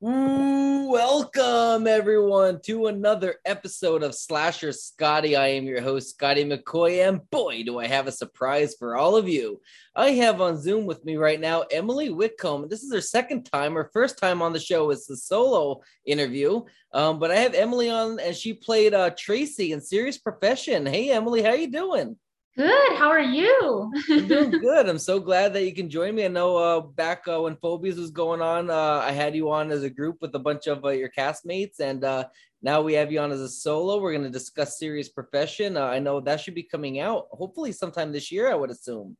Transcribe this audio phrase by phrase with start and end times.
[0.00, 5.34] Welcome everyone to another episode of Slasher Scotty.
[5.34, 9.16] I am your host, Scotty McCoy, and boy, do I have a surprise for all
[9.16, 9.60] of you.
[9.96, 12.68] I have on Zoom with me right now Emily Whitcomb.
[12.68, 13.74] This is her second time.
[13.74, 16.62] Her first time on the show is the solo interview,
[16.92, 20.86] um, but I have Emily on, and she played uh, Tracy in Serious Profession.
[20.86, 22.16] Hey, Emily, how you doing?
[22.58, 22.96] Good.
[22.96, 23.92] How are you?
[24.10, 24.88] I'm doing good.
[24.88, 26.24] I'm so glad that you can join me.
[26.24, 29.70] I know uh, back uh, when Phobias was going on, uh, I had you on
[29.70, 32.24] as a group with a bunch of uh, your castmates, and uh,
[32.60, 34.00] now we have you on as a solo.
[34.00, 35.76] We're going to discuss Serious Profession.
[35.76, 38.50] Uh, I know that should be coming out hopefully sometime this year.
[38.50, 39.16] I would assume.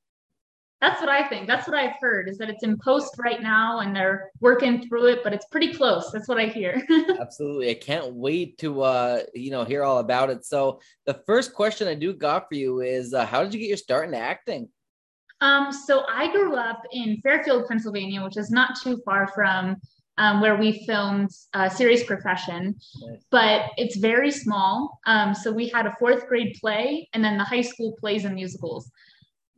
[0.81, 1.49] That's what I think.
[1.49, 5.07] That's what I've heard is that it's in post right now and they're working through
[5.07, 6.11] it, but it's pretty close.
[6.13, 6.81] That's what I hear.
[7.21, 7.71] Absolutely.
[7.71, 10.45] I can't wait to uh, you know, hear all about it.
[10.45, 13.69] So the first question I do got for you is uh, how did you get
[13.69, 14.69] your start in acting?
[15.41, 19.77] Um, so I grew up in Fairfield, Pennsylvania, which is not too far from
[20.17, 23.25] um, where we filmed uh, Serious Profession, nice.
[23.31, 24.99] but it's very small.
[25.07, 28.35] Um, so we had a fourth grade play and then the high school plays and
[28.35, 28.91] musicals.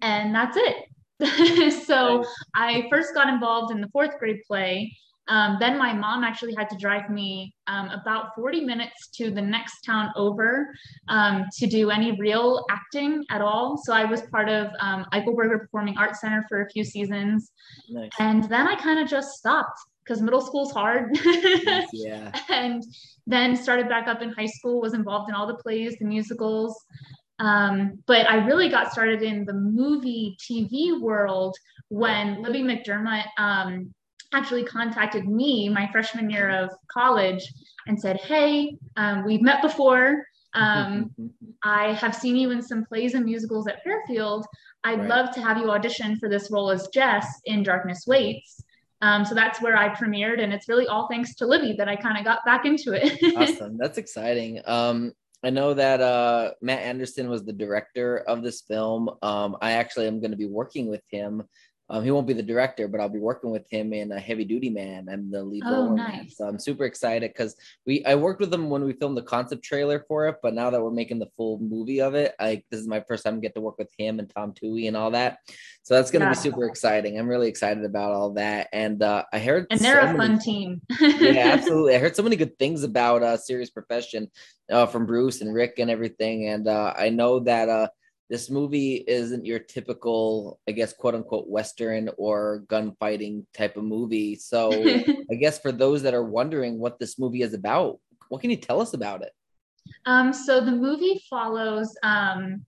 [0.03, 0.77] And that's it.
[1.87, 4.97] so I first got involved in the fourth grade play.
[5.29, 9.41] Um, then my mom actually had to drive me um, about 40 minutes to the
[9.41, 10.67] next town over
[11.09, 13.81] um, to do any real acting at all.
[13.85, 17.53] So I was part of um, Eichelberger Performing Arts Center for a few seasons.
[17.89, 18.11] Nice.
[18.19, 21.17] And then I kind of just stopped because middle school's hard.
[21.93, 22.33] yeah.
[22.49, 22.83] And
[23.29, 26.77] then started back up in high school, was involved in all the plays, the musicals.
[27.41, 31.57] Um, but I really got started in the movie TV world
[31.89, 33.93] when Libby McDermott um,
[34.33, 37.43] actually contacted me my freshman year of college
[37.87, 40.25] and said, Hey, um, we've met before.
[40.55, 41.11] Um,
[41.63, 44.47] I have seen you in some plays and musicals at Fairfield.
[44.85, 45.09] I'd right.
[45.09, 48.63] love to have you audition for this role as Jess in Darkness Waits.
[49.03, 51.97] Um, so that's where I premiered, and it's really all thanks to Libby that I
[51.97, 53.19] kind of got back into it.
[53.37, 54.61] awesome, that's exciting.
[54.67, 59.11] Um, I know that uh, Matt Anderson was the director of this film.
[59.23, 61.45] Um, I actually am going to be working with him
[61.91, 64.45] um, he won't be the director, but I'll be working with him in a Heavy
[64.45, 65.09] Duty Man.
[65.11, 65.97] I'm the lead oh, role.
[65.97, 66.37] Nice.
[66.37, 69.65] So I'm super excited because we I worked with him when we filmed the concept
[69.65, 72.81] trailer for it, but now that we're making the full movie of it, like this
[72.81, 75.39] is my first time get to work with him and Tom Toohey and all that.
[75.83, 76.31] So that's gonna yeah.
[76.31, 77.19] be super exciting.
[77.19, 78.69] I'm really excited about all that.
[78.73, 80.83] And uh, I heard and they're so a many, fun team.
[81.01, 81.97] yeah, absolutely.
[81.97, 84.31] I heard so many good things about uh, Serious Profession
[84.71, 86.49] uh, from Bruce and Rick and everything.
[86.49, 87.89] And uh, I know that uh,
[88.31, 94.37] this movie isn't your typical, I guess, quote unquote, Western or gunfighting type of movie.
[94.37, 94.71] So,
[95.31, 97.99] I guess for those that are wondering what this movie is about,
[98.29, 99.33] what can you tell us about it?
[100.07, 102.65] Um, so, the movie follows um,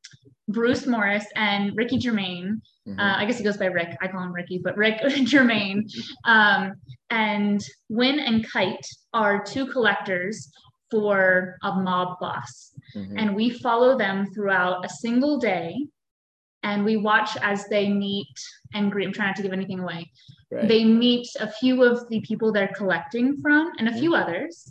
[0.49, 2.61] Bruce Morris and Ricky Germain.
[2.89, 2.99] Mm-hmm.
[2.99, 3.97] Uh, I guess he goes by Rick.
[4.03, 5.87] I call him Ricky, but Rick Germain.
[6.25, 6.73] Um,
[7.11, 8.85] and Win and Kite
[9.15, 10.51] are two collectors
[10.93, 12.73] for a mob boss.
[12.95, 13.19] Mm-hmm.
[13.19, 15.75] And we follow them throughout a single day
[16.63, 18.37] and we watch as they meet
[18.75, 19.07] and greet.
[19.07, 20.13] I'm trying not to give anything away.
[20.51, 20.69] Right.
[20.69, 24.23] They meet a few of the people they're collecting from and a few mm-hmm.
[24.23, 24.71] others.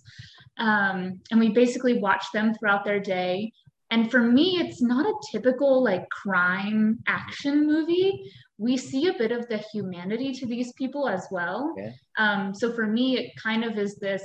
[0.59, 3.51] Um, and we basically watch them throughout their day.
[3.89, 8.31] And for me, it's not a typical like crime action movie.
[8.59, 11.73] We see a bit of the humanity to these people as well.
[11.77, 11.93] Okay.
[12.17, 14.23] Um, so for me, it kind of is this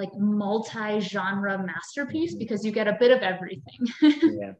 [0.00, 2.38] like multi-genre masterpiece mm-hmm.
[2.38, 3.80] because you get a bit of everything.
[4.40, 4.52] yeah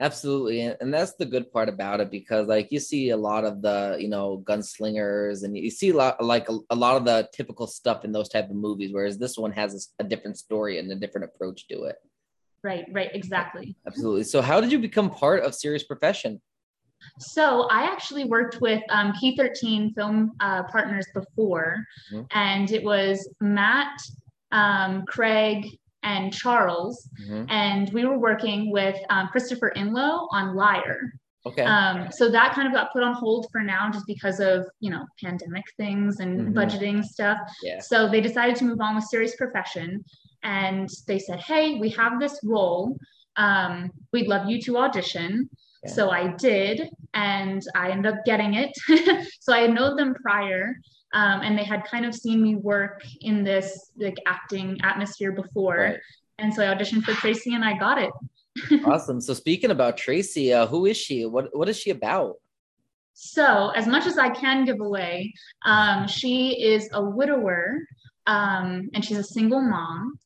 [0.00, 3.60] absolutely and that's the good part about it because like you see a lot of
[3.60, 7.28] the you know gunslingers and you see a lot like a, a lot of the
[7.34, 10.78] typical stuff in those type of movies whereas this one has a, a different story
[10.78, 11.96] and a different approach to it
[12.64, 16.40] right right exactly absolutely so how did you become part of serious profession
[17.18, 22.24] so I actually worked with um, Key13 film uh, partners before, mm-hmm.
[22.32, 23.98] and it was Matt
[24.52, 25.66] um, Craig,
[26.02, 27.44] and Charles, mm-hmm.
[27.48, 31.12] and we were working with um, Christopher Inlow on Liar.
[31.46, 31.62] Okay.
[31.62, 34.90] Um, so that kind of got put on hold for now just because of, you
[34.90, 36.58] know, pandemic things and mm-hmm.
[36.58, 37.38] budgeting stuff.
[37.62, 37.80] Yeah.
[37.80, 40.04] So they decided to move on with Serious Profession.
[40.42, 42.96] And they said, hey, we have this role.
[43.36, 45.48] Um, we'd love you to audition.
[45.84, 45.92] Yeah.
[45.92, 48.70] So I did, and I ended up getting it.
[49.40, 50.74] so I had known them prior
[51.12, 55.78] um, and they had kind of seen me work in this like acting atmosphere before.
[55.78, 55.98] Right.
[56.38, 58.10] and so i auditioned for tracy and i got it.
[58.84, 59.20] Awesome.
[59.20, 61.24] So speaking about tracy uh, who is she?
[61.24, 62.36] What what is she about?
[63.14, 65.32] So as much as i can give away
[65.64, 67.78] um, she is a widower
[68.26, 70.18] um, and she's a single mom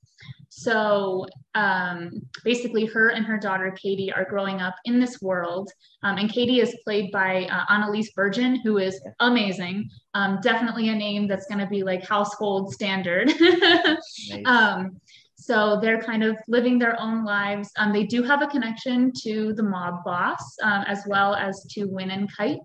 [0.57, 5.69] So um, basically, her and her daughter Katie are growing up in this world,
[6.05, 9.91] um, and Katie is played by uh, Annalise Bergen, who is amazing.
[10.15, 13.33] Um, definitely a name that's going to be like household standard.
[13.41, 13.99] nice.
[14.45, 14.97] Um,
[15.35, 17.71] so they're kind of living their own lives.
[17.77, 21.87] Um, they do have a connection to the mob boss, um, as well as to
[21.87, 22.61] Win and Kite.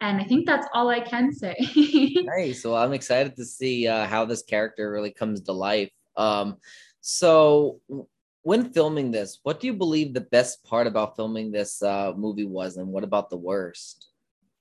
[0.00, 1.54] And I think that's all I can say.
[2.36, 2.64] nice.
[2.64, 5.90] Well, I'm excited to see uh, how this character really comes to life.
[6.16, 6.56] Um,
[7.06, 7.82] so,
[8.44, 12.46] when filming this, what do you believe the best part about filming this uh, movie
[12.46, 14.08] was, and what about the worst?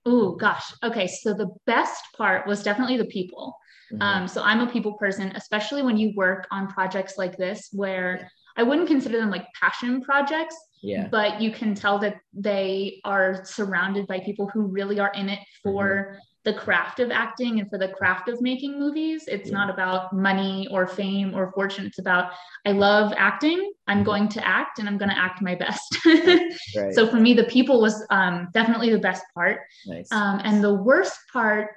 [0.05, 0.73] Oh gosh.
[0.83, 1.07] Okay.
[1.07, 3.55] So the best part was definitely the people.
[3.93, 4.01] Mm-hmm.
[4.01, 8.29] Um, so I'm a people person, especially when you work on projects like this, where.
[8.57, 10.55] I wouldn't consider them like passion projects.
[10.81, 11.07] Yeah.
[11.09, 15.39] But you can tell that they are surrounded by people who really are in it
[15.63, 16.19] for mm-hmm.
[16.43, 19.23] the craft of acting and for the craft of making movies.
[19.27, 19.55] It's yeah.
[19.55, 21.85] not about money or fame or fortune.
[21.85, 22.31] It's about
[22.65, 23.71] I love acting.
[23.87, 24.05] I'm mm-hmm.
[24.05, 25.97] going to act and I'm going to act my best.
[26.05, 26.93] right.
[26.93, 29.61] So for me, the people was um, definitely the best part.
[29.87, 30.11] Nice.
[30.11, 31.69] Um, and the worst part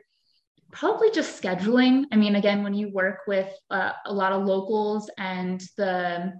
[0.72, 2.04] probably just scheduling.
[2.12, 6.34] I mean, again, when you work with uh, a lot of locals and the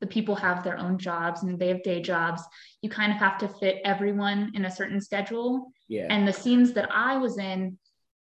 [0.00, 2.42] the people have their own jobs and they have day jobs,
[2.82, 5.72] you kind of have to fit everyone in a certain schedule.
[5.88, 6.06] Yeah.
[6.08, 7.78] And the scenes that I was in,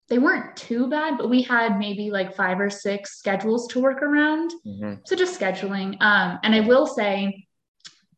[0.09, 4.01] they weren't too bad, but we had maybe like five or six schedules to work
[4.01, 4.51] around.
[4.65, 4.95] Mm-hmm.
[5.05, 6.01] So just scheduling.
[6.01, 7.45] Um, and I will say,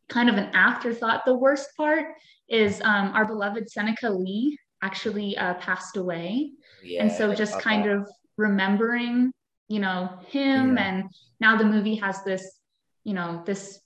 [0.09, 2.05] kind of an afterthought, the worst part
[2.49, 6.51] is um, our beloved Seneca Lee actually uh, passed away.
[6.83, 7.91] Yeah, and so just kind that.
[7.91, 9.31] of remembering,
[9.67, 10.83] you know, him yeah.
[10.83, 11.03] and
[11.39, 12.59] now the movie has this,
[13.03, 13.79] you know, this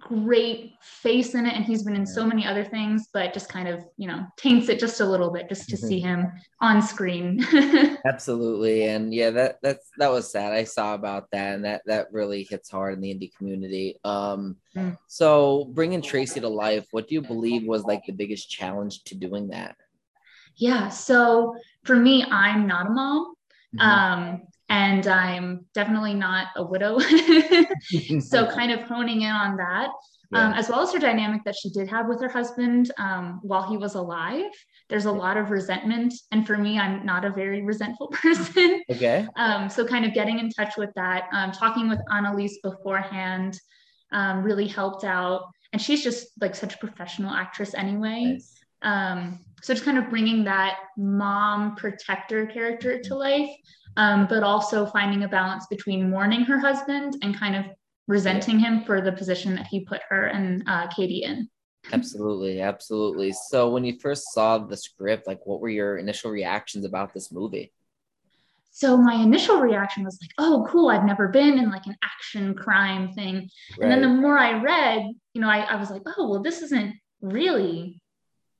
[0.00, 2.12] great face in it and he's been in yeah.
[2.12, 5.30] so many other things but just kind of you know taints it just a little
[5.30, 6.22] bit just to see mm-hmm.
[6.22, 6.32] him
[6.62, 7.44] on screen
[8.06, 12.10] absolutely and yeah that that's that was sad i saw about that and that that
[12.10, 14.96] really hits hard in the indie community um mm.
[15.08, 19.14] so bringing tracy to life what do you believe was like the biggest challenge to
[19.14, 19.76] doing that
[20.56, 20.88] yeah.
[20.88, 23.34] So for me, I'm not a mom.
[23.76, 23.80] Mm-hmm.
[23.80, 24.42] Um,
[24.72, 26.98] and I'm definitely not a widow.
[28.20, 29.90] so kind of honing in on that.
[30.32, 30.46] Yeah.
[30.46, 33.68] Um, as well as her dynamic that she did have with her husband um, while
[33.68, 34.50] he was alive.
[34.88, 36.14] There's a lot of resentment.
[36.32, 38.82] And for me, I'm not a very resentful person.
[38.90, 39.26] Okay.
[39.36, 43.60] Um, so, kind of getting in touch with that, um, talking with Annalise beforehand
[44.10, 45.42] um, really helped out.
[45.74, 48.24] And she's just like such a professional actress anyway.
[48.24, 48.58] Nice.
[48.80, 53.48] Um, so just kind of bringing that mom protector character to life,
[53.96, 57.66] um, but also finding a balance between mourning her husband and kind of
[58.08, 61.48] resenting him for the position that he put her and uh, Katie in.
[61.92, 63.32] Absolutely, absolutely.
[63.32, 67.32] So when you first saw the script, like what were your initial reactions about this
[67.32, 67.72] movie?
[68.70, 70.88] So my initial reaction was like, "Oh, cool!
[70.88, 73.82] I've never been in like an action crime thing." Right.
[73.82, 75.02] And then the more I read,
[75.34, 78.01] you know, I, I was like, "Oh, well, this isn't really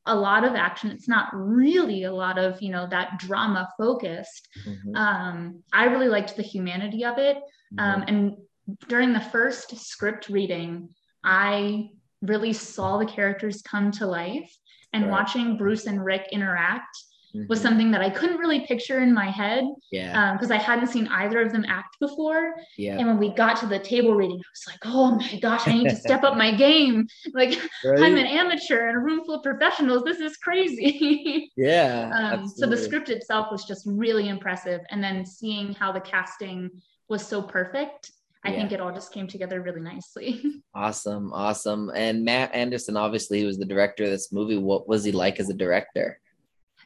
[0.06, 4.48] a lot of action it's not really a lot of you know that drama focused
[4.66, 4.96] mm-hmm.
[4.96, 7.36] um, i really liked the humanity of it
[7.78, 8.08] um, mm-hmm.
[8.08, 8.36] and
[8.88, 10.88] during the first script reading
[11.24, 11.88] i
[12.20, 14.52] really saw the characters come to life
[14.92, 15.10] and right.
[15.10, 16.96] watching bruce and rick interact
[17.34, 17.46] mm-hmm.
[17.48, 19.64] was something that I couldn't really picture in my head.
[19.90, 20.32] Yeah.
[20.32, 22.54] Because um, I hadn't seen either of them act before.
[22.76, 22.98] Yeah.
[22.98, 25.74] And when we got to the table reading, I was like, oh my gosh, I
[25.74, 27.06] need to step up my game.
[27.34, 28.00] Like right?
[28.00, 30.02] I'm an amateur in a room full of professionals.
[30.04, 31.50] This is crazy.
[31.56, 32.10] yeah.
[32.34, 34.80] um, so the script itself was just really impressive.
[34.90, 36.70] And then seeing how the casting
[37.08, 38.10] was so perfect
[38.44, 38.56] I yeah.
[38.56, 40.42] think it all just came together really nicely.
[40.74, 41.92] awesome, awesome.
[41.94, 44.58] And Matt Anderson, obviously, he was the director of this movie.
[44.58, 46.18] What was he like as a director?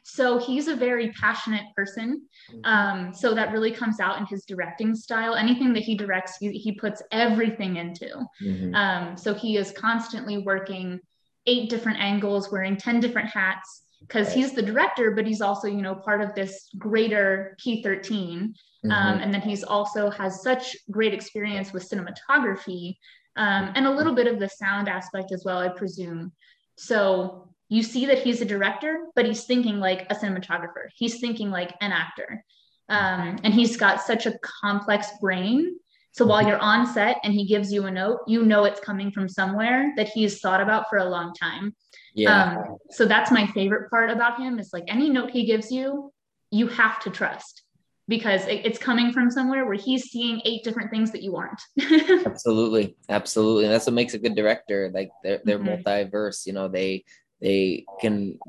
[0.09, 2.21] So he's a very passionate person.
[2.49, 2.65] Mm-hmm.
[2.65, 5.35] Um, so that really comes out in his directing style.
[5.35, 8.25] Anything that he directs, he, he puts everything into.
[8.41, 8.73] Mm-hmm.
[8.73, 11.01] Um, so he is constantly working
[11.45, 15.81] eight different angles, wearing 10 different hats because he's the director, but he's also, you
[15.81, 17.83] know, part of this greater Key13.
[17.83, 18.91] Mm-hmm.
[18.91, 22.95] Um, and then he's also has such great experience with cinematography
[23.35, 26.31] um, and a little bit of the sound aspect as well, I presume.
[26.77, 30.87] So you see that he's a director, but he's thinking like a cinematographer.
[30.95, 32.43] He's thinking like an actor.
[32.89, 35.77] Um, and he's got such a complex brain.
[36.11, 36.49] So while mm-hmm.
[36.49, 39.93] you're on set and he gives you a note, you know it's coming from somewhere
[39.97, 41.75] that he's thought about for a long time.
[42.15, 42.63] Yeah.
[42.65, 46.11] Um, so that's my favorite part about him is like any note he gives you,
[46.49, 47.63] you have to trust
[48.07, 51.61] because it's coming from somewhere where he's seeing eight different things that you aren't.
[52.25, 53.67] absolutely, absolutely.
[53.67, 54.89] that's what makes a good director.
[54.93, 55.75] Like they're they're mm-hmm.
[55.75, 56.47] both diverse.
[56.47, 57.03] You know, they
[57.41, 58.39] they can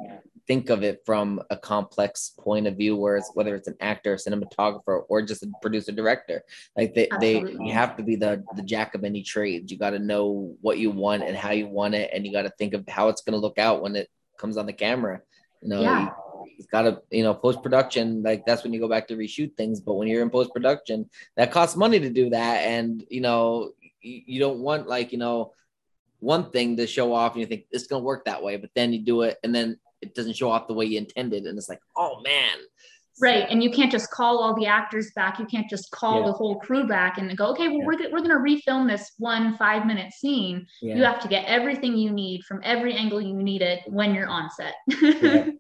[0.49, 5.03] think of it from a complex point of view, whereas whether it's an actor, cinematographer,
[5.09, 6.43] or just a producer director,
[6.77, 7.59] like they, Absolutely.
[7.59, 9.71] they you have to be the the jack of any trades.
[9.71, 12.43] You got to know what you want and how you want it, and you got
[12.43, 15.21] to think of how it's going to look out when it comes on the camera.
[15.63, 16.09] You know, yeah.
[16.57, 19.55] you, got to you know post production like that's when you go back to reshoot
[19.55, 19.81] things.
[19.81, 23.73] But when you're in post production, that costs money to do that, and you know
[24.01, 25.53] you, you don't want like you know
[26.21, 28.71] one thing to show off and you think it's going to work that way but
[28.75, 31.59] then you do it and then it doesn't show off the way you intended and
[31.59, 32.59] it's like oh man
[33.21, 36.27] right and you can't just call all the actors back you can't just call yeah.
[36.27, 37.85] the whole crew back and go okay well yeah.
[37.85, 40.95] we're, we're going to refilm this one five minute scene yeah.
[40.95, 44.29] you have to get everything you need from every angle you need it when you're
[44.29, 44.75] on set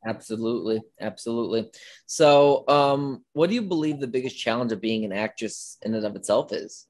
[0.07, 1.69] absolutely absolutely
[2.07, 6.05] so um what do you believe the biggest challenge of being an actress in and
[6.05, 6.87] of itself is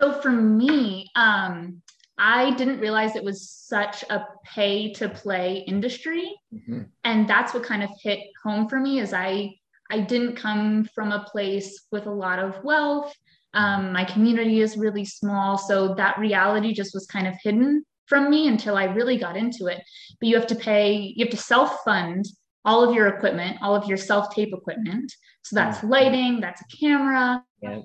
[0.00, 1.80] so for me um
[2.18, 6.34] I didn't realize it was such a pay to play industry.
[6.54, 6.82] Mm-hmm.
[7.04, 9.54] And that's what kind of hit home for me is I
[9.90, 13.14] I didn't come from a place with a lot of wealth.
[13.54, 15.56] Um, my community is really small.
[15.58, 19.66] So that reality just was kind of hidden from me until I really got into
[19.66, 19.82] it.
[20.20, 22.26] But you have to pay, you have to self fund
[22.64, 25.12] all of your equipment, all of your self tape equipment.
[25.42, 25.88] So that's mm-hmm.
[25.88, 27.44] lighting, that's a camera.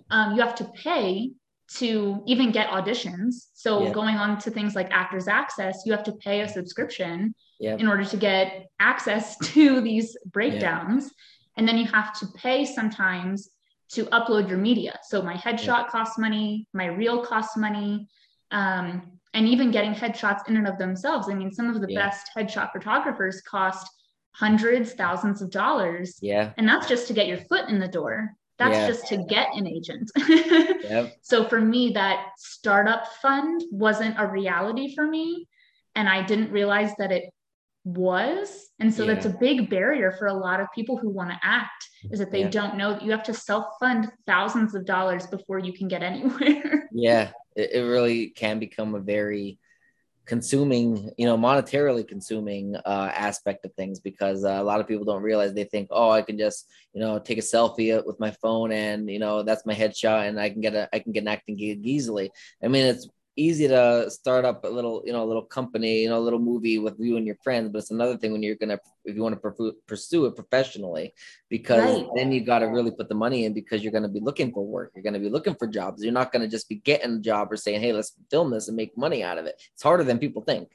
[0.10, 1.32] Um, you have to pay
[1.78, 3.48] to even get auditions.
[3.54, 3.92] So yeah.
[3.92, 7.76] going on to things like Actors Access, you have to pay a subscription yeah.
[7.78, 11.06] in order to get access to these breakdowns.
[11.06, 11.10] Yeah.
[11.58, 13.50] And then you have to pay sometimes
[13.92, 14.98] to upload your media.
[15.04, 18.08] So my headshot costs money, my reel costs money,
[18.52, 21.30] um, and even getting headshots in and of themselves.
[21.30, 23.88] I mean, some of the best headshot photographers cost
[24.34, 26.18] hundreds, thousands of dollars.
[26.22, 26.52] Yeah.
[26.58, 28.34] And that's just to get your foot in the door.
[28.62, 28.88] That's yeah.
[28.88, 30.12] just to get an agent.
[30.28, 31.16] yep.
[31.24, 35.48] So for me, that startup fund wasn't a reality for me.
[35.96, 37.24] And I didn't realize that it
[37.86, 38.70] was.
[38.80, 39.16] And so yeah.
[39.16, 42.32] that's a big barrier for a lot of people who want to act is that
[42.32, 42.50] they yeah.
[42.50, 46.04] don't know that you have to self fund thousands of dollars before you can get
[46.04, 46.88] anywhere.
[46.92, 49.58] yeah, it, it really can become a very
[50.32, 55.04] consuming you know monetarily consuming uh, aspect of things because uh, a lot of people
[55.04, 58.32] don't realize they think oh i can just you know take a selfie with my
[58.42, 61.24] phone and you know that's my headshot and i can get a i can get
[61.24, 62.32] an acting gig easily.
[62.64, 66.10] I mean it's easy to start up a little, you know, a little company, you
[66.10, 67.70] know, a little movie with you and your friends.
[67.72, 71.14] But it's another thing when you're gonna, if you want to pursue it professionally,
[71.50, 72.08] because right.
[72.16, 74.66] then you got to really put the money in because you're gonna be looking for
[74.66, 74.92] work.
[74.96, 76.04] You're gonna be looking for jobs.
[76.04, 78.78] You're not gonna just be getting a job or saying, hey, let's film this and
[78.78, 79.62] make money out of it.
[79.74, 80.70] It's harder than people think.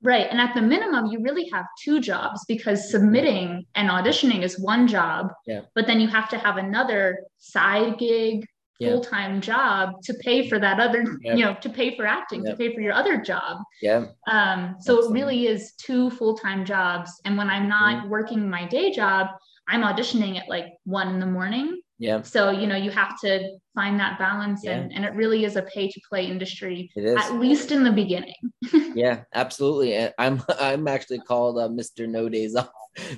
[0.00, 0.28] Right.
[0.30, 4.86] And at the minimum, you really have two jobs because submitting and auditioning is one
[4.86, 5.32] job.
[5.44, 5.62] Yeah.
[5.74, 8.46] But then you have to have another side gig
[8.78, 8.90] yeah.
[8.90, 11.36] full-time job to pay for that other yep.
[11.36, 12.54] you know to pay for acting yep.
[12.54, 15.08] to pay for your other job yeah um so Absolutely.
[15.08, 18.08] it really is two full-time jobs and when i'm not mm-hmm.
[18.08, 19.28] working my day job
[19.68, 23.56] i'm auditioning at like one in the morning yeah so you know you have to
[23.74, 24.72] find that balance yeah.
[24.72, 27.16] and and it really is a pay to play industry it is.
[27.16, 28.34] at least in the beginning
[28.94, 32.70] yeah absolutely and i'm i'm actually called uh, mr no days off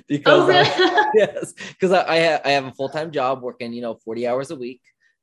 [0.07, 1.11] because oh, really?
[1.13, 4.51] yes because I, I, have, I have a full-time job working you know 40 hours
[4.51, 4.81] a week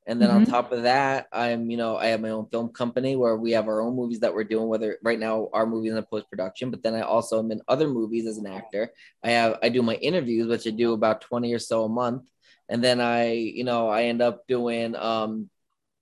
[0.09, 0.37] and then mm-hmm.
[0.37, 3.51] on top of that, I'm, you know, I have my own film company where we
[3.51, 6.71] have our own movies that we're doing, whether right now our movies in post production,
[6.71, 8.91] but then I also am in other movies as an actor.
[9.23, 12.23] I have, I do my interviews, which I do about 20 or so a month.
[12.69, 15.51] And then I, you know, I end up doing, um,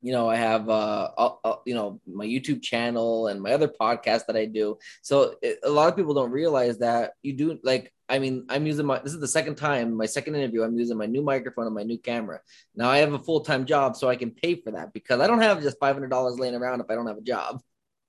[0.02, 4.28] you know, I have, uh, uh, you know, my YouTube channel and my other podcast
[4.28, 4.78] that I do.
[5.02, 8.66] So it, a lot of people don't realize that you do like I mean, I'm
[8.66, 11.66] using my this is the second time, my second interview, I'm using my new microphone
[11.66, 12.40] and my new camera.
[12.76, 15.42] Now I have a full-time job, so I can pay for that because I don't
[15.42, 17.62] have just five hundred dollars laying around if I don't have a job.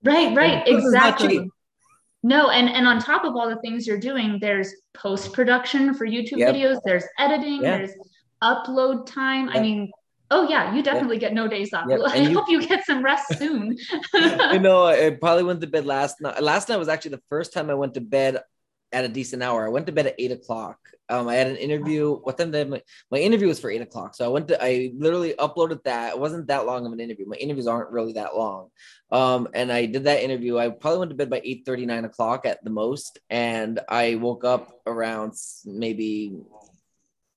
[0.04, 1.50] Right, right, exactly.
[2.23, 6.38] No, and and on top of all the things you're doing, there's post-production for YouTube
[6.38, 6.54] yep.
[6.54, 7.78] videos, there's editing, yeah.
[7.78, 7.92] there's
[8.42, 9.49] upload time.
[9.49, 9.90] I mean,
[10.30, 11.87] oh yeah, you definitely get no days off.
[12.08, 13.76] I you, hope you get some rest soon.
[14.14, 16.42] you know, I probably went to bed last night.
[16.42, 18.42] Last night was actually the first time I went to bed
[18.92, 19.66] at a decent hour.
[19.66, 20.78] I went to bed at eight o'clock.
[21.11, 22.16] Um, I had an interview.
[22.16, 24.14] What time did my, my interview was for eight o'clock?
[24.14, 26.14] So I went to I literally uploaded that.
[26.14, 27.26] It wasn't that long of an interview.
[27.26, 28.68] My interviews aren't really that long.
[29.11, 30.58] Um, and I did that interview.
[30.58, 33.18] I probably went to bed by 8 39 o'clock at the most.
[33.30, 35.32] And I woke up around
[35.64, 36.37] maybe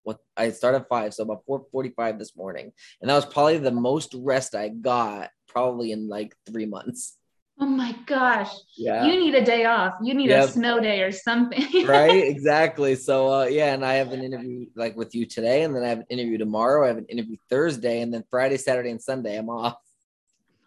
[0.04, 2.72] what I started at five, so about 4:45 this morning.
[3.02, 7.18] And that was probably the most rest I got probably in like three months.
[7.60, 8.52] Oh my gosh.
[8.76, 9.06] Yeah.
[9.06, 9.94] You need a day off.
[10.02, 10.50] You need yep.
[10.50, 11.64] a snow day or something.
[11.86, 12.24] right.
[12.24, 12.96] Exactly.
[12.96, 15.90] So uh, yeah, and I have an interview like with you today, and then I
[15.90, 16.86] have an interview tomorrow.
[16.86, 19.78] I have an interview Thursday, and then Friday, Saturday, and Sunday I'm off.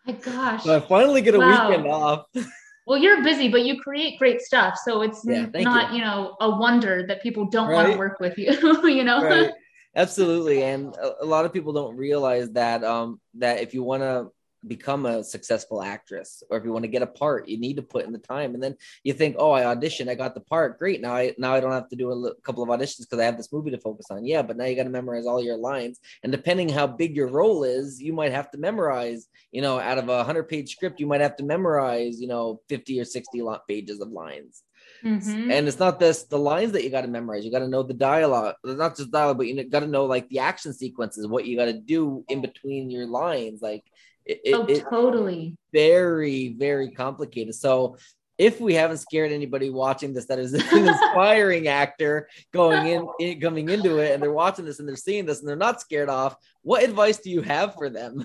[0.06, 0.62] My gosh.
[0.64, 1.68] So I finally get a wow.
[1.68, 2.26] weekend off.
[2.86, 4.78] well, you're busy, but you create great stuff.
[4.84, 5.98] So it's yeah, not, you.
[5.98, 6.04] you.
[6.04, 7.74] know, a wonder that people don't right?
[7.74, 8.52] want to work with you,
[8.88, 9.22] you know?
[9.22, 9.50] Right.
[9.96, 10.64] Absolutely.
[10.64, 14.28] And a, a, lot of people don't realize that um that if you want to
[14.66, 17.82] become a successful actress or if you want to get a part you need to
[17.82, 20.78] put in the time and then you think oh i auditioned i got the part
[20.78, 23.24] great now i now i don't have to do a couple of auditions because i
[23.24, 25.56] have this movie to focus on yeah but now you got to memorize all your
[25.56, 29.78] lines and depending how big your role is you might have to memorize you know
[29.78, 33.04] out of a 100 page script you might have to memorize you know 50 or
[33.04, 34.62] 60 pages of lines
[35.04, 35.50] Mm-hmm.
[35.50, 37.44] And it's not this the lines that you got to memorize.
[37.44, 40.28] You got to know the dialogue, not just dialogue, but you got to know like
[40.28, 43.60] the action sequences, what you got to do in between your lines.
[43.60, 43.84] Like
[44.26, 45.56] it, oh, it, totally.
[45.72, 47.54] Very, very complicated.
[47.54, 47.96] So
[48.38, 53.40] if we haven't scared anybody watching this that is an inspiring actor going in, in,
[53.40, 56.08] coming into it and they're watching this and they're seeing this and they're not scared
[56.08, 58.24] off what advice do you have for them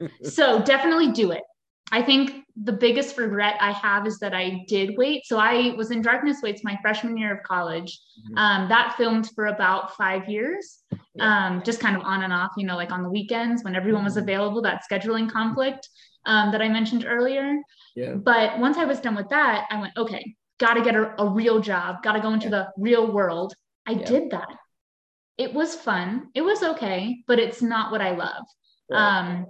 [0.22, 1.42] so definitely do it
[1.90, 5.24] I think the biggest regret I have is that I did wait.
[5.26, 8.00] So I was in Darkness Waits my freshman year of college.
[8.20, 8.38] Mm-hmm.
[8.38, 10.80] Um, that filmed for about five years,
[11.14, 11.46] yeah.
[11.46, 14.04] um, just kind of on and off, you know, like on the weekends when everyone
[14.04, 14.24] was mm-hmm.
[14.24, 15.88] available, that scheduling conflict
[16.26, 17.56] um, that I mentioned earlier.
[17.96, 18.14] Yeah.
[18.14, 21.28] But once I was done with that, I went, okay, got to get a, a,
[21.28, 22.50] real job, got to go into yeah.
[22.50, 23.54] the real world.
[23.86, 24.04] I yeah.
[24.04, 24.48] did that.
[25.38, 26.28] It was fun.
[26.34, 28.44] It was okay, but it's not what I love.
[28.90, 29.18] Right.
[29.18, 29.46] Um,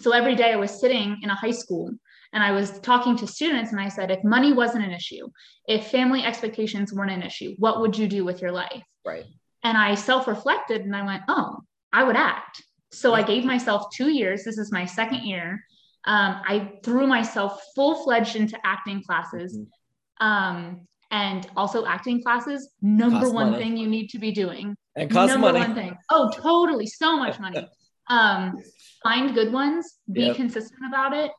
[0.00, 1.90] so every day I was sitting in a high school
[2.32, 5.28] and I was talking to students and I said, if money wasn't an issue,
[5.66, 8.82] if family expectations weren't an issue, what would you do with your life?
[9.06, 9.24] Right.
[9.64, 11.58] And I self reflected and I went, oh,
[11.92, 12.62] I would act.
[12.92, 14.44] So I gave myself two years.
[14.44, 15.64] This is my second year.
[16.04, 19.56] Um, I threw myself full fledged into acting classes.
[19.56, 20.26] Mm-hmm.
[20.26, 23.64] Um, and also acting classes, number one money.
[23.64, 24.76] thing you need to be doing.
[24.94, 25.60] And cost number money.
[25.60, 25.96] one thing.
[26.10, 26.86] Oh, totally.
[26.86, 27.66] So much money.
[28.10, 28.56] um,
[29.02, 30.36] find good ones, be yep.
[30.36, 31.30] consistent about it.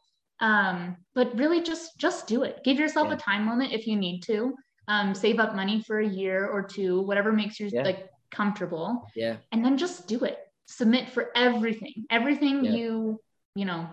[0.41, 2.63] Um, but really just just do it.
[2.63, 3.15] Give yourself yeah.
[3.15, 4.53] a time limit if you need to.
[4.87, 7.83] Um, save up money for a year or two, whatever makes you yeah.
[7.83, 9.07] like comfortable.
[9.15, 9.37] Yeah.
[9.51, 10.39] And then just do it.
[10.65, 12.05] Submit for everything.
[12.09, 12.71] Everything yeah.
[12.71, 13.21] you,
[13.55, 13.87] you know,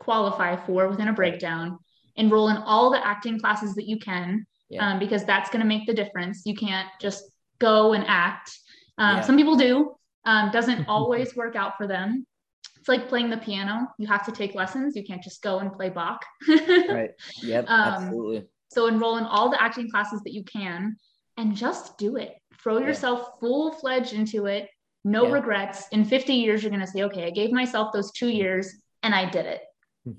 [0.00, 1.78] qualify for within a breakdown.
[2.16, 4.46] Enroll in all the acting classes that you can.
[4.78, 6.46] Um, because that's going to make the difference.
[6.46, 7.24] You can't just
[7.58, 8.50] go and act.
[8.96, 12.26] Um, some people do, um, doesn't always work out for them.
[12.82, 13.86] It's like playing the piano.
[13.96, 14.96] You have to take lessons.
[14.96, 16.24] You can't just go and play Bach.
[16.48, 17.10] right.
[17.40, 17.66] Yep.
[17.68, 18.48] Um, absolutely.
[18.72, 20.96] So enroll in all the acting classes that you can
[21.36, 22.34] and just do it.
[22.60, 22.86] Throw yeah.
[22.86, 24.68] yourself full fledged into it.
[25.04, 25.34] No yeah.
[25.34, 25.84] regrets.
[25.92, 28.68] In 50 years, you're going to say, okay, I gave myself those two years
[29.04, 29.60] and I did it.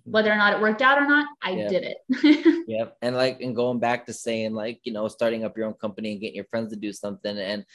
[0.06, 1.70] Whether or not it worked out or not, I yep.
[1.70, 2.64] did it.
[2.70, 2.96] yep.
[3.02, 6.14] And like, and going back to saying, like, you know, starting up your own company
[6.14, 7.38] and getting your friends to do something.
[7.38, 7.66] And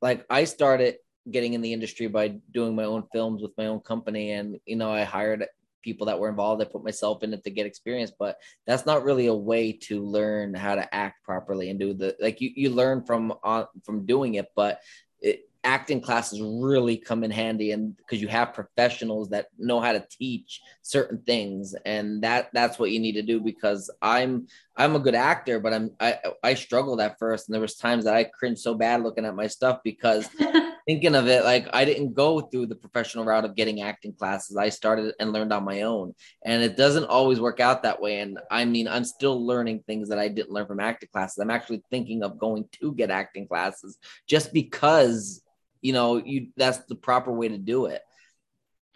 [0.00, 0.98] like, I started
[1.30, 4.32] getting in the industry by doing my own films with my own company.
[4.32, 5.46] And you know i hired
[5.82, 6.60] people that were involved.
[6.60, 10.04] I put myself in it to get experience but that's not really a way to
[10.04, 13.66] learn how to act properly and do the like you, you learn from on uh,
[13.84, 14.80] from doing it but
[15.20, 17.72] it, acting classes really come in handy.
[17.72, 21.74] And because you have professionals that know how to teach certain things.
[21.84, 25.74] And that that's what you need to do because i'm i'm a good actor but
[25.74, 27.48] i'm i i struggled at first.
[27.48, 30.28] And there was times that i cringed so bad looking at my stuff because
[30.88, 34.56] thinking of it like i didn't go through the professional route of getting acting classes.
[34.56, 36.14] I started and learned on my own.
[36.42, 38.20] And it doesn't always work out that way.
[38.20, 41.38] And i mean i'm still learning things that i didn't learn from acting classes.
[41.38, 45.42] I'm actually thinking of going to get acting classes just because
[45.82, 48.00] you know you that's the proper way to do it.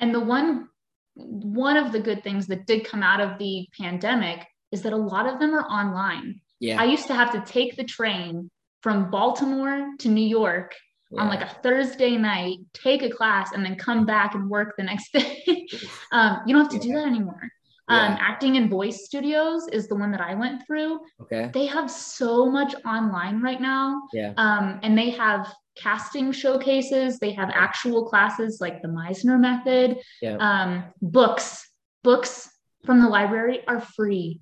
[0.00, 0.68] And the one
[1.14, 4.96] one of the good things that did come out of the pandemic is that a
[4.96, 6.40] lot of them are online.
[6.58, 6.80] Yeah.
[6.80, 8.50] I used to have to take the train
[8.82, 10.74] from baltimore to new york
[11.12, 11.22] yeah.
[11.22, 14.82] on like a thursday night take a class and then come back and work the
[14.82, 15.66] next day
[16.12, 16.94] um, you don't have to yeah.
[16.94, 17.50] do that anymore
[17.88, 21.00] um, acting in voice studios is the one that I went through.
[21.20, 21.50] Okay.
[21.52, 24.02] They have so much online right now.
[24.12, 24.32] Yeah.
[24.36, 27.18] Um, and they have casting showcases.
[27.18, 29.98] They have actual classes like the Meisner method.
[30.20, 30.36] Yeah.
[30.36, 31.68] Um, books,
[32.02, 32.50] books
[32.84, 34.40] from the library are free.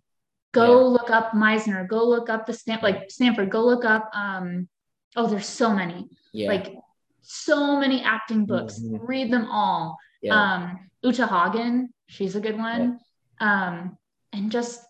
[0.53, 0.87] Go yeah.
[0.87, 1.89] look up Meisner.
[1.89, 3.51] Go look up the Stan- like Stanford.
[3.51, 4.11] Go look up.
[4.15, 4.69] Um,
[5.17, 6.09] oh, there's so many.
[6.33, 6.49] Yeah.
[6.49, 6.75] Like
[7.23, 8.79] so many acting books.
[8.79, 9.05] Mm-hmm.
[9.05, 9.97] Read them all.
[10.23, 10.35] Yeah.
[10.35, 12.99] Um, Uta Hagen, she's a good one.
[13.41, 13.69] Yeah.
[13.69, 13.99] Um,
[14.33, 14.81] and just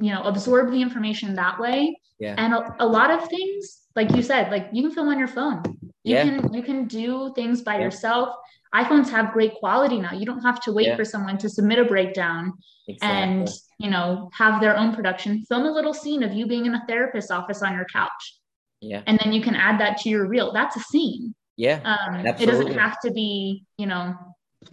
[0.00, 2.00] you know absorb the information that way.
[2.18, 2.34] Yeah.
[2.36, 5.28] And a, a lot of things like you said, like you can film on your
[5.28, 5.62] phone.
[6.04, 6.24] You yeah.
[6.24, 7.82] can you can do things by yeah.
[7.82, 8.34] yourself.
[8.74, 10.12] iPhones have great quality now.
[10.12, 10.96] You don't have to wait yeah.
[10.96, 12.52] for someone to submit a breakdown
[12.86, 13.22] exactly.
[13.22, 15.44] and you know have their own production.
[15.48, 18.37] Film a little scene of you being in a therapist's office on your couch.
[18.80, 19.02] Yeah.
[19.06, 20.52] And then you can add that to your reel.
[20.52, 21.34] That's a scene.
[21.56, 21.80] Yeah.
[21.84, 24.14] Um, it doesn't have to be, you know,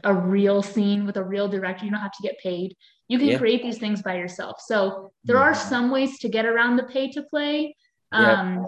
[0.03, 1.85] a real scene with a real director.
[1.85, 2.75] You don't have to get paid.
[3.07, 3.37] you can Yeah.
[3.37, 4.59] create these things by yourself.
[4.61, 5.69] So there are Mhm.
[5.69, 7.75] some ways to get around the pay to play.
[8.11, 8.31] Yeah.
[8.41, 8.67] Um,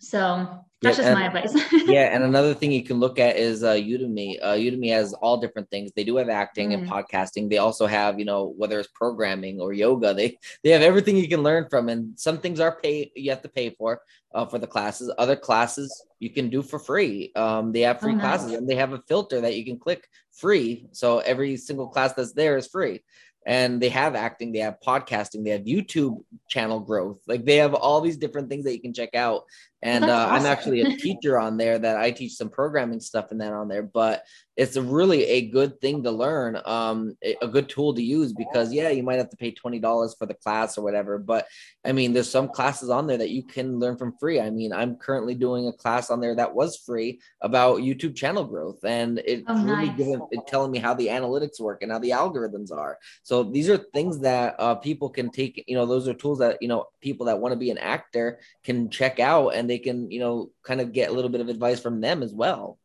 [0.00, 1.72] so that's Yeah, just my and- advice.
[1.86, 4.38] yeah, and another thing you can look at is uh, Udemy.
[4.40, 5.90] Uh, Udemy has all different things.
[5.96, 6.90] They do have acting and Mm.
[6.94, 7.50] podcasting.
[7.50, 10.14] They also have, you know, whether it's programming or yoga.
[10.14, 11.88] They they have everything you can learn from.
[11.88, 14.00] And some things are pay you have to pay for
[14.34, 15.12] uh, for the classes.
[15.18, 15.88] Other classes
[16.20, 17.32] you can do for free.
[17.34, 18.22] Um, they have free Oh, nice.
[18.24, 20.86] classes and they have a filter that you can click free.
[20.92, 23.02] So every single class that's there is free.
[23.46, 27.20] And they have acting, they have podcasting, they have YouTube channel growth.
[27.28, 29.44] Like they have all these different things that you can check out
[29.82, 33.40] and uh, I'm actually a teacher on there that I teach some programming stuff and
[33.40, 33.82] that on there.
[33.82, 34.24] But
[34.56, 38.72] it's a really a good thing to learn, um, a, good tool to use because
[38.72, 41.18] yeah, you might have to pay twenty dollars for the class or whatever.
[41.18, 41.46] But
[41.84, 44.40] I mean, there's some classes on there that you can learn from free.
[44.40, 48.44] I mean, I'm currently doing a class on there that was free about YouTube channel
[48.44, 49.96] growth, and it's Oh, really nice.
[49.96, 52.98] giving it telling me how the analytics work and how the algorithms are.
[53.24, 55.64] So these are things that uh, people can take.
[55.66, 58.38] You know, those are tools that you know people that want to be an actor
[58.62, 61.48] can check out, and they can you know kind of get a little bit of
[61.48, 62.78] advice from them as well.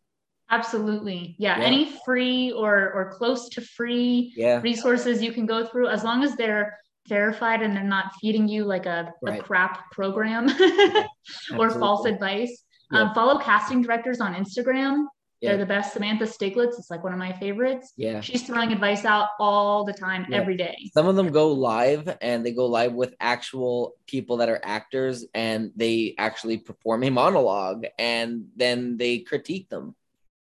[0.52, 1.36] Absolutely.
[1.38, 1.60] Yeah.
[1.60, 1.66] Yeah.
[1.66, 6.24] Any free or or close to free Yeah, resources you can go through as long
[6.24, 9.40] as they're verified and they're not feeding you like a, Right.
[9.40, 10.48] a crap program
[11.58, 12.64] or false advice.
[12.92, 13.02] Yeah.
[13.02, 15.06] Um, follow casting directors on Instagram.
[15.42, 15.52] Yeah.
[15.52, 15.94] They're the best.
[15.94, 17.94] Samantha Stiglitz is like one of my favorites.
[17.96, 18.20] yeah.
[18.20, 20.38] She's throwing advice out all the time, Yeah.
[20.38, 20.76] every day.
[20.94, 25.26] Some of them go live and they go live with actual people that are actors
[25.34, 29.96] and they actually perform a monologue and then they critique them.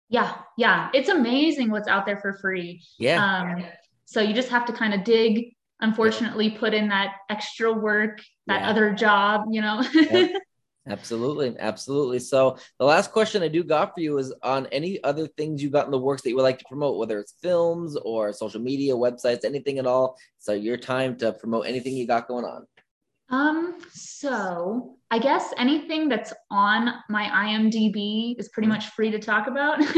[0.09, 0.89] Yeah, yeah.
[0.93, 2.81] It's amazing what's out there for free.
[2.97, 3.23] Yeah.
[3.23, 3.65] Um,
[4.05, 5.53] so you just have to kind of dig.
[5.79, 8.69] Unfortunately, put in that extra work, that Yeah.
[8.69, 9.83] other job, you know.
[9.93, 10.31] Yep.
[10.89, 12.19] Absolutely, absolutely.
[12.19, 15.69] So the last question I do got for you is on any other things you
[15.69, 18.61] got in the works that you would like to promote, whether it's films or social
[18.61, 20.17] media, websites, anything at all.
[20.39, 22.65] So your time to promote anything you got going on.
[23.29, 29.47] Um, so I guess anything that's on my IMDb is pretty much free to talk
[29.47, 29.79] about.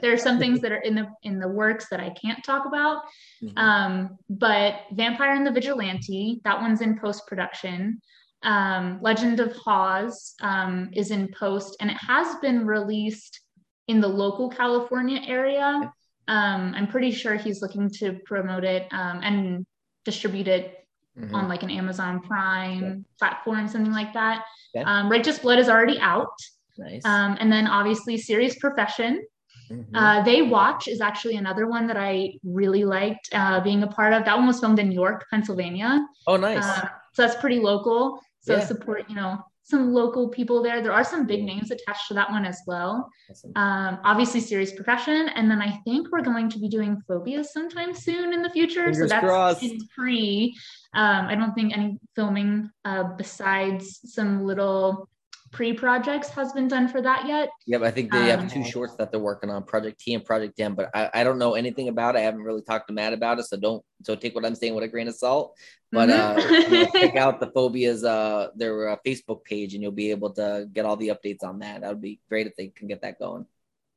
[0.00, 2.66] there are some things that are in the in the works that I can't talk
[2.66, 3.02] about.
[3.42, 3.56] Mhm.
[3.56, 8.00] Um, but Vampire and the Vigilante, that one's in post production.
[8.42, 13.40] Um, Legend of Hawes um, is in post, and it has been released
[13.88, 15.92] in the local California area.
[16.28, 19.66] Um, I'm pretty sure he's looking to promote it um, and
[20.04, 20.74] distribute it
[21.18, 21.34] Mhm.
[21.34, 24.44] on like an Amazon Prime platform, something like that.
[24.76, 24.84] Okay.
[24.84, 26.30] Um, Righteous Blood is already out.
[26.76, 27.04] Nice.
[27.04, 29.26] Um, and then obviously Serious Profession.
[29.68, 29.86] Mhm.
[29.94, 34.12] Uh, they Watch is actually another one that I really liked uh, being a part
[34.12, 34.24] of.
[34.26, 36.06] That one was filmed in York, Pennsylvania.
[36.28, 36.64] oh, nice.
[36.64, 38.20] Uh, so that's pretty local.
[38.48, 38.64] So Yeah.
[38.64, 39.32] support, you know,
[39.62, 40.80] some local people there.
[40.82, 42.92] There are some big names attached to that one as well.
[43.30, 43.52] Awesome.
[43.54, 45.28] Um, obviously, Serious Profession.
[45.36, 48.86] And then I think we're going to be doing Phobias sometime soon in the future.
[48.94, 49.74] so that's crossed.
[49.94, 50.56] pre.
[50.94, 55.06] Um, I don't think any filming uh, besides some little
[55.50, 57.48] pre projects has been done for that yet.
[57.66, 60.24] Yep, I think they Um, have two shorts that they're working on, Project T and
[60.24, 62.18] Project M, but I, I don't know anything about it.
[62.18, 64.74] I haven't really talked to Matt about it, so don't so take what I'm saying
[64.74, 65.56] with a grain of salt.
[65.90, 66.70] But uh, Mhm.
[66.70, 70.30] you know, check out the Phobias uh their uh, Facebook page, and you'll be able
[70.34, 71.80] to get all the updates on that.
[71.80, 73.46] That would be great if they can get that going.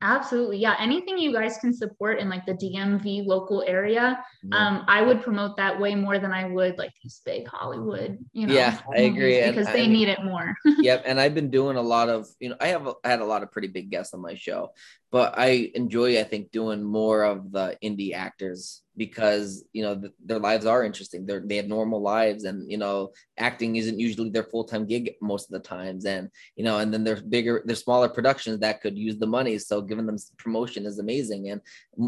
[0.02, 0.58] Absolutely.
[0.58, 0.74] Yeah.
[0.78, 4.56] Anything you guys can support in like the DMV local area, Yeah.
[4.58, 8.46] um, I would promote that way more than I would like these big Hollywood, you
[8.48, 10.54] know, Yeah, I agree, and because they I- need it more.
[10.80, 13.24] yep and i've been doing a lot of you know i have I had a
[13.24, 14.70] lot of pretty big guests on my show
[15.12, 20.12] but i enjoy i think doing more of the indie actors because you know th-
[20.28, 24.28] their lives are interesting they're they have normal lives and you know acting isn't usually
[24.30, 27.82] their full-time gig most of the times and you know and then there's bigger there's
[27.84, 31.60] smaller productions that could use the money so giving them promotion is amazing and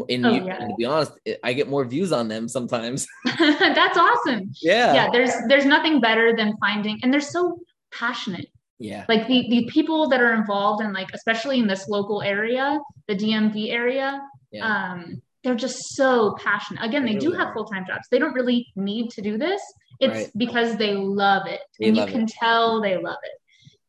[0.09, 0.57] in Oh, yeah.
[0.59, 1.13] to be honest
[1.43, 3.07] i get more views on them sometimes
[3.79, 4.51] That's awesome.
[4.61, 5.07] yeah Yeah.
[5.11, 7.59] There's there's nothing better than finding, and they're so
[7.91, 8.47] passionate.
[8.79, 12.79] Yeah Like the the people that are involved in like especially in this local area,
[13.07, 16.83] the DMV area, yeah um, they're just so passionate.
[16.83, 17.53] Again, They they do have are.
[17.53, 18.07] full time jobs.
[18.09, 19.61] They don't really need to do this.
[19.99, 20.31] It's Right.
[20.35, 23.37] because they love it, They and love you can tell they love it.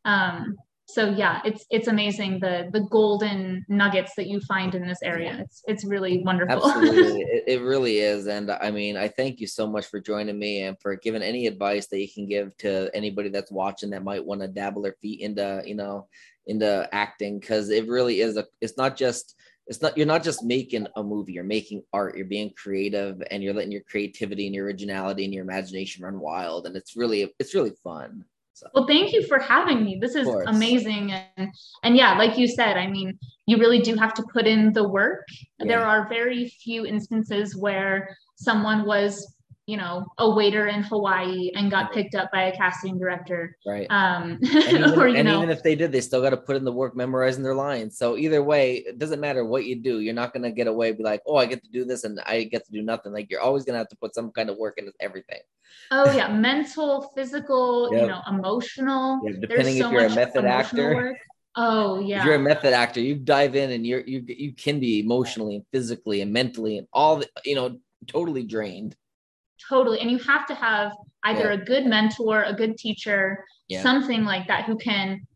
[0.04, 0.56] Um,
[0.88, 5.38] so yeah, it's it's amazing the the golden nuggets that you find in this area.
[5.40, 6.64] It's it's really wonderful.
[6.64, 7.22] Absolutely.
[7.22, 8.28] it, it really is.
[8.28, 11.48] And I mean, I thank you so much for joining me and for giving any
[11.48, 14.96] advice that you can give to anybody that's watching that might want to dabble their
[15.02, 16.06] feet into, you know,
[16.46, 17.40] into acting.
[17.40, 19.34] Cause it really is a, it's not just,
[19.66, 23.42] it's not, you're not just making a movie, you're making art, you're being creative and
[23.42, 26.66] you're letting your creativity and your originality and your imagination run wild.
[26.66, 28.24] And it's really, it's really fun.
[28.56, 29.98] So, Well, thank you for having me.
[30.00, 31.12] This is amazing.
[31.12, 34.72] And and yeah, like you said, I mean, you really do have to put in
[34.72, 35.26] the work.
[35.58, 39.35] There are very few instances where someone was
[39.66, 43.56] you know, a waiter in Hawaii and got picked up by a casting director.
[43.66, 43.86] Right.
[43.90, 46.64] Um, And, even, or and even if they did, they still got to put in
[46.64, 47.98] the work memorizing their lines.
[47.98, 50.00] So either way, it doesn't matter what you do.
[50.00, 52.44] You're not gonna get away be like, oh, I get to do this and I
[52.44, 53.12] get to do nothing.
[53.12, 55.40] Like you're always gonna have to put some kind of work into everything.
[55.90, 59.20] oh yeah, mental, physical, you know, emotional.
[59.24, 60.94] Yeah, depending so if you're a method actor.
[60.94, 61.16] work.
[61.56, 62.24] Oh If yeah.
[62.24, 65.64] you're a method actor, you dive in and you're you you can be emotionally and
[65.72, 68.94] physically and mentally and all the you know totally drained.
[69.68, 70.92] Totally and you have to have
[71.24, 71.60] either Yeah.
[71.60, 73.82] a good mentor a good teacher Yeah.
[73.82, 75.26] something like that who can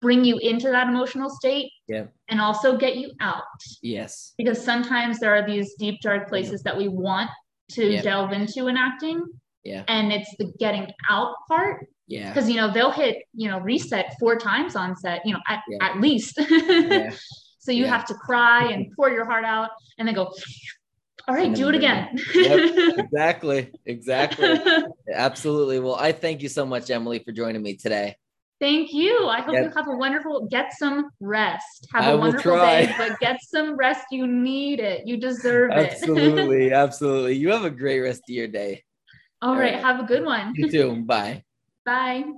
[0.00, 2.06] bring you into that emotional state Yeah.
[2.28, 3.42] and also get you out
[3.82, 4.34] Yes.
[4.38, 7.30] because sometimes there are these deep dark places that we want
[7.72, 9.22] to delve into in acting
[9.64, 9.84] Yeah.
[9.88, 12.28] and it's the getting out part Yeah.
[12.28, 15.62] because you know they'll hit you know reset four times on set you know at,
[15.82, 16.36] at least
[17.58, 20.32] so you have to cry and pour your heart out and then go
[21.28, 22.94] all right do it again Yep.
[22.98, 23.72] Exactly.
[23.86, 24.60] Exactly.
[25.12, 25.78] Absolutely.
[25.80, 28.16] Well, I thank you so much, Emily, for joining me today.
[28.60, 29.26] Thank you.
[29.28, 29.62] I hope Yeah.
[29.64, 31.86] you have a wonderful get some rest.
[31.94, 32.86] Have I a will wonderful try.
[32.86, 34.06] day, but get some rest.
[34.10, 35.06] You need it.
[35.06, 35.92] You deserve it.
[35.92, 36.72] Absolutely.
[36.84, 37.34] Absolutely.
[37.36, 38.82] You have a great rest of your day.
[39.40, 39.74] All right.
[39.74, 39.82] right.
[39.84, 40.52] Have a good one.
[40.56, 41.04] You too.
[41.06, 41.44] Bye.
[41.84, 42.24] Bye.